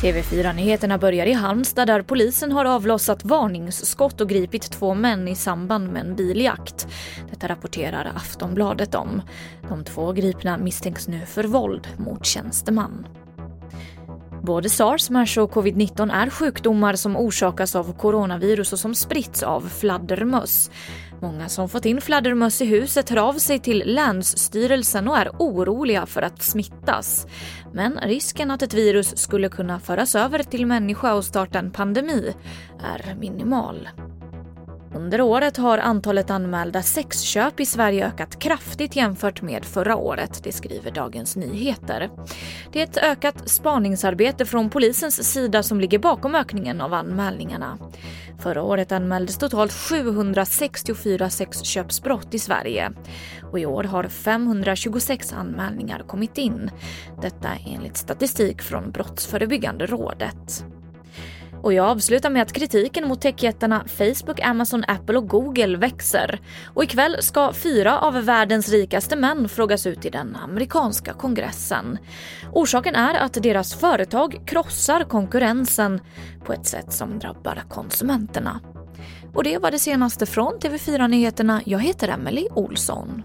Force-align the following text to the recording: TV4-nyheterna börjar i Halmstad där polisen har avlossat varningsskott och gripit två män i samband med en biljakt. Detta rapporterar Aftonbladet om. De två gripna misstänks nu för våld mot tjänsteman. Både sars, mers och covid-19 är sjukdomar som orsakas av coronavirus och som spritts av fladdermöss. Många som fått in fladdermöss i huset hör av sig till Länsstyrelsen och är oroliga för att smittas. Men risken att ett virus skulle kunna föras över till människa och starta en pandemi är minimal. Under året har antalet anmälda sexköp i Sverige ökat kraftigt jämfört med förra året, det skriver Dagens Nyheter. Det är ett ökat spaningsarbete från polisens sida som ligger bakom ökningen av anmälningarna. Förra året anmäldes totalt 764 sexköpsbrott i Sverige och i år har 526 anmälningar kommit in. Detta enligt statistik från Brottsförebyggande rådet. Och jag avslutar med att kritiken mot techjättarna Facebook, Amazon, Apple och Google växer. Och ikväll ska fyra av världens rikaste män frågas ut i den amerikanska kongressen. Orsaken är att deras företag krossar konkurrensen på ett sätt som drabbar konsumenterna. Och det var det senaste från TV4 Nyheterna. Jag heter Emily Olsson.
TV4-nyheterna 0.00 0.98
börjar 0.98 1.26
i 1.26 1.32
Halmstad 1.32 1.86
där 1.86 2.02
polisen 2.02 2.52
har 2.52 2.64
avlossat 2.64 3.24
varningsskott 3.24 4.20
och 4.20 4.28
gripit 4.28 4.62
två 4.62 4.94
män 4.94 5.28
i 5.28 5.34
samband 5.34 5.92
med 5.92 6.06
en 6.06 6.16
biljakt. 6.16 6.88
Detta 7.30 7.48
rapporterar 7.48 8.12
Aftonbladet 8.16 8.94
om. 8.94 9.22
De 9.68 9.84
två 9.84 10.12
gripna 10.12 10.58
misstänks 10.58 11.08
nu 11.08 11.26
för 11.26 11.44
våld 11.44 11.88
mot 11.98 12.26
tjänsteman. 12.26 13.06
Både 14.42 14.68
sars, 14.68 15.10
mers 15.10 15.38
och 15.38 15.52
covid-19 15.52 16.12
är 16.12 16.30
sjukdomar 16.30 16.94
som 16.94 17.16
orsakas 17.16 17.76
av 17.76 17.92
coronavirus 17.92 18.72
och 18.72 18.78
som 18.78 18.94
spritts 18.94 19.42
av 19.42 19.60
fladdermöss. 19.60 20.70
Många 21.20 21.48
som 21.48 21.68
fått 21.68 21.86
in 21.86 22.00
fladdermöss 22.00 22.60
i 22.60 22.64
huset 22.64 23.10
hör 23.10 23.16
av 23.16 23.32
sig 23.32 23.58
till 23.58 23.82
Länsstyrelsen 23.86 25.08
och 25.08 25.18
är 25.18 25.30
oroliga 25.38 26.06
för 26.06 26.22
att 26.22 26.42
smittas. 26.42 27.26
Men 27.72 27.98
risken 28.02 28.50
att 28.50 28.62
ett 28.62 28.74
virus 28.74 29.18
skulle 29.18 29.48
kunna 29.48 29.80
föras 29.80 30.14
över 30.14 30.42
till 30.42 30.66
människa 30.66 31.14
och 31.14 31.24
starta 31.24 31.58
en 31.58 31.70
pandemi 31.70 32.34
är 32.78 33.14
minimal. 33.14 33.88
Under 34.94 35.20
året 35.20 35.56
har 35.56 35.78
antalet 35.78 36.30
anmälda 36.30 36.82
sexköp 36.82 37.60
i 37.60 37.66
Sverige 37.66 38.06
ökat 38.06 38.38
kraftigt 38.38 38.96
jämfört 38.96 39.42
med 39.42 39.64
förra 39.64 39.96
året, 39.96 40.40
det 40.44 40.52
skriver 40.52 40.90
Dagens 40.90 41.36
Nyheter. 41.36 42.10
Det 42.72 42.80
är 42.80 42.84
ett 42.84 42.96
ökat 42.96 43.48
spaningsarbete 43.48 44.46
från 44.46 44.70
polisens 44.70 45.32
sida 45.32 45.62
som 45.62 45.80
ligger 45.80 45.98
bakom 45.98 46.34
ökningen 46.34 46.80
av 46.80 46.94
anmälningarna. 46.94 47.78
Förra 48.38 48.62
året 48.62 48.92
anmäldes 48.92 49.38
totalt 49.38 49.72
764 49.72 51.30
sexköpsbrott 51.30 52.34
i 52.34 52.38
Sverige 52.38 52.92
och 53.52 53.60
i 53.60 53.66
år 53.66 53.84
har 53.84 54.04
526 54.04 55.32
anmälningar 55.32 56.04
kommit 56.06 56.38
in. 56.38 56.70
Detta 57.22 57.48
enligt 57.66 57.96
statistik 57.96 58.62
från 58.62 58.90
Brottsförebyggande 58.90 59.86
rådet. 59.86 60.64
Och 61.62 61.72
jag 61.72 61.86
avslutar 61.86 62.30
med 62.30 62.42
att 62.42 62.52
kritiken 62.52 63.08
mot 63.08 63.20
techjättarna 63.20 63.84
Facebook, 63.86 64.40
Amazon, 64.40 64.84
Apple 64.88 65.18
och 65.18 65.28
Google 65.28 65.76
växer. 65.76 66.40
Och 66.74 66.84
ikväll 66.84 67.16
ska 67.20 67.52
fyra 67.52 67.98
av 67.98 68.24
världens 68.24 68.68
rikaste 68.68 69.16
män 69.16 69.48
frågas 69.48 69.86
ut 69.86 70.04
i 70.04 70.10
den 70.10 70.36
amerikanska 70.36 71.12
kongressen. 71.12 71.98
Orsaken 72.52 72.94
är 72.94 73.14
att 73.14 73.42
deras 73.42 73.74
företag 73.74 74.40
krossar 74.46 75.04
konkurrensen 75.04 76.00
på 76.44 76.52
ett 76.52 76.66
sätt 76.66 76.92
som 76.92 77.18
drabbar 77.18 77.62
konsumenterna. 77.68 78.60
Och 79.34 79.44
det 79.44 79.58
var 79.58 79.70
det 79.70 79.78
senaste 79.78 80.26
från 80.26 80.52
TV4 80.52 81.08
Nyheterna. 81.08 81.62
Jag 81.64 81.78
heter 81.78 82.08
Emily 82.08 82.48
Olsson. 82.50 83.22